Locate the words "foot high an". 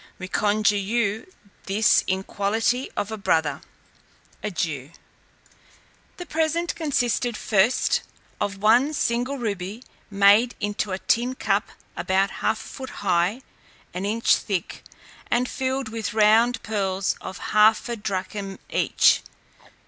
12.67-14.03